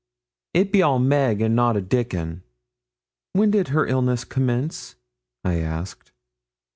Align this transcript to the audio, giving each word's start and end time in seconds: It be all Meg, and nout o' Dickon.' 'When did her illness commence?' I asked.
It 0.55 0.71
be 0.71 0.81
all 0.81 0.97
Meg, 0.97 1.41
and 1.41 1.55
nout 1.55 1.77
o' 1.77 1.79
Dickon.' 1.79 2.41
'When 3.33 3.51
did 3.51 3.67
her 3.67 3.85
illness 3.85 4.23
commence?' 4.23 4.95
I 5.45 5.57
asked. 5.59 6.11